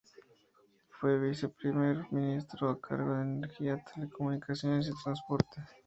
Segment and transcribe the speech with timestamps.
[0.89, 5.61] Fue viceprimer ministro a cargo de Energía, Telecomunicaciones y Transporte.